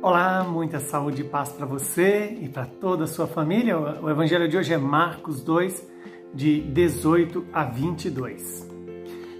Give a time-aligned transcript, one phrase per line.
[0.00, 3.76] Olá, muita saúde e paz para você e para toda a sua família.
[3.76, 5.84] O evangelho de hoje é Marcos 2,
[6.32, 8.64] de 18 a 22.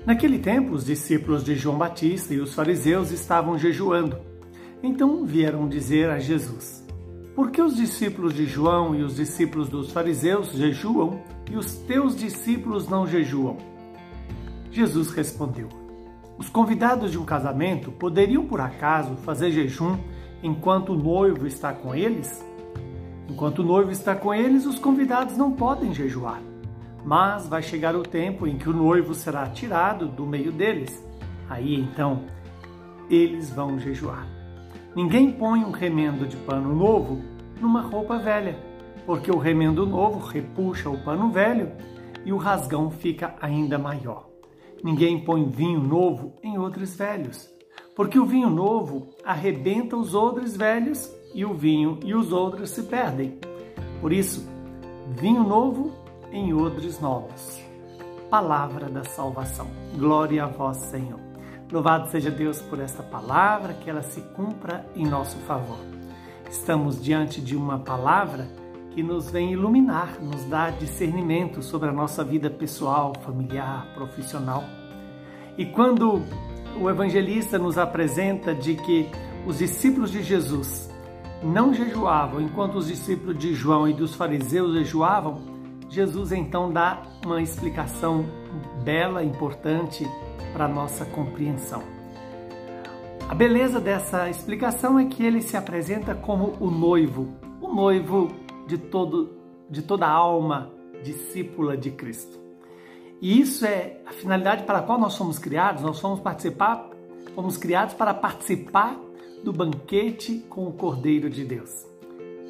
[0.04, 4.18] Naquele tempo, os discípulos de João Batista e os fariseus estavam jejuando.
[4.82, 6.84] Então vieram dizer a Jesus:
[7.36, 12.16] Por que os discípulos de João e os discípulos dos fariseus jejuam e os teus
[12.16, 13.59] discípulos não jejuam?
[14.72, 15.68] Jesus respondeu:
[16.36, 19.96] Os convidados de um casamento poderiam por acaso fazer jejum
[20.42, 22.44] enquanto o noivo está com eles?
[23.28, 26.40] Enquanto o noivo está com eles, os convidados não podem jejuar.
[27.04, 31.04] Mas vai chegar o tempo em que o noivo será tirado do meio deles.
[31.48, 32.24] Aí então
[33.11, 34.27] eles vão jejuar.
[34.94, 37.20] Ninguém põe um remendo de pano novo
[37.61, 38.58] numa roupa velha,
[39.06, 41.72] porque o remendo novo repuxa o pano velho
[42.25, 44.28] e o rasgão fica ainda maior.
[44.83, 47.58] Ninguém põe vinho novo em outros velhos
[47.98, 52.84] porque o vinho novo arrebenta os odres velhos e o vinho e os odres se
[52.84, 53.41] perdem.
[54.00, 54.48] Por isso,
[55.17, 55.91] vinho novo
[56.31, 57.61] em odres novos.
[58.31, 59.67] Palavra da salvação.
[59.97, 61.19] Glória a vós, Senhor.
[61.73, 65.80] Louvado seja Deus por esta palavra, que ela se cumpra em nosso favor.
[66.48, 68.47] Estamos diante de uma palavra
[68.92, 74.62] que nos vem iluminar, nos dá discernimento sobre a nossa vida pessoal, familiar, profissional.
[75.58, 76.23] E quando
[76.81, 79.09] o evangelista nos apresenta de que
[79.47, 80.91] os discípulos de Jesus
[81.43, 85.41] não jejuavam enquanto os discípulos de João e dos fariseus jejuavam,
[85.89, 88.27] Jesus então dá uma explicação
[88.85, 90.07] bela, importante
[90.53, 91.83] para a nossa compreensão.
[93.29, 97.29] A beleza dessa explicação é que ele se apresenta como o noivo,
[97.61, 98.29] o noivo
[98.67, 99.37] de todo
[99.70, 100.70] de toda a alma
[101.03, 102.48] discípula de Cristo.
[103.20, 105.83] E isso é a finalidade para a qual nós somos criados.
[105.83, 106.88] Nós fomos participar,
[107.34, 108.97] fomos criados para participar
[109.42, 111.86] do banquete com o Cordeiro de Deus.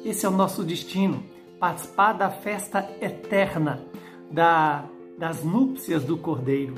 [0.03, 1.23] Esse é o nosso destino,
[1.59, 3.83] participar da festa eterna,
[4.31, 4.85] da,
[5.17, 6.75] das núpcias do Cordeiro,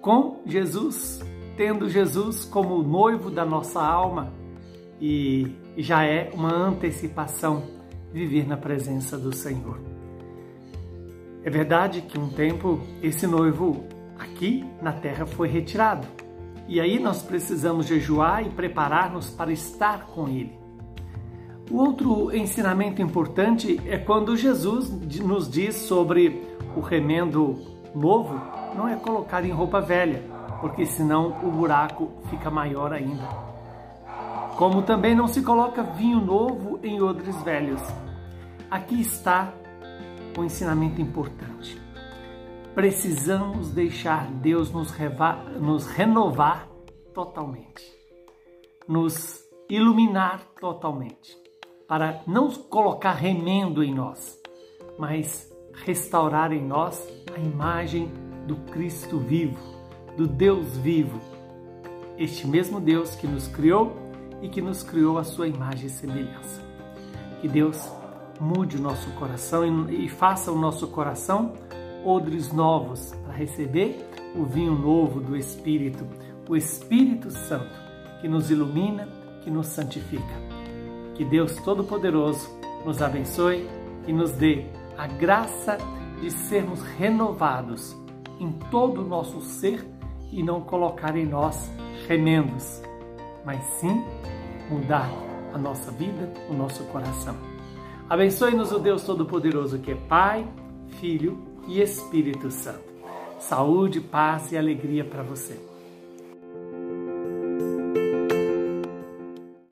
[0.00, 1.20] com Jesus,
[1.56, 4.32] tendo Jesus como noivo da nossa alma,
[5.00, 7.64] e já é uma antecipação
[8.12, 9.91] viver na presença do Senhor.
[11.44, 13.84] É verdade que um tempo esse noivo
[14.18, 16.06] aqui na terra foi retirado.
[16.68, 20.56] E aí nós precisamos jejuar e preparar-nos para estar com ele.
[21.70, 26.42] O outro ensinamento importante é quando Jesus nos diz sobre
[26.76, 27.58] o remendo
[27.94, 28.40] novo,
[28.76, 30.22] não é colocar em roupa velha,
[30.60, 33.26] porque senão o buraco fica maior ainda.
[34.56, 37.82] Como também não se coloca vinho novo em odres velhos.
[38.70, 39.52] Aqui está
[40.40, 41.80] um ensinamento importante.
[42.74, 44.94] Precisamos deixar Deus nos,
[45.60, 46.68] nos renovar
[47.12, 47.84] totalmente,
[48.88, 51.36] nos iluminar totalmente,
[51.86, 54.40] para não colocar remendo em nós,
[54.98, 55.52] mas
[55.84, 58.10] restaurar em nós a imagem
[58.46, 59.58] do Cristo vivo,
[60.16, 61.20] do Deus vivo,
[62.16, 63.96] este mesmo Deus que nos criou
[64.40, 66.62] e que nos criou a sua imagem e semelhança.
[67.40, 67.90] Que Deus
[68.42, 71.52] mude o nosso coração e, e faça o nosso coração
[72.04, 74.04] odres novos para receber
[74.34, 76.04] o vinho novo do Espírito,
[76.48, 77.70] o Espírito Santo,
[78.20, 79.08] que nos ilumina,
[79.42, 80.34] que nos santifica.
[81.14, 82.50] Que Deus Todo-Poderoso
[82.84, 83.68] nos abençoe
[84.08, 84.66] e nos dê
[84.98, 85.78] a graça
[86.20, 87.96] de sermos renovados
[88.40, 89.86] em todo o nosso ser
[90.32, 91.70] e não colocar em nós
[92.08, 92.82] remendos,
[93.44, 94.02] mas sim
[94.68, 95.08] mudar
[95.54, 97.51] a nossa vida, o nosso coração.
[98.12, 100.46] Abençoe-nos o Deus Todo-Poderoso que é Pai,
[101.00, 102.84] Filho e Espírito Santo.
[103.40, 105.58] Saúde, paz e alegria para você.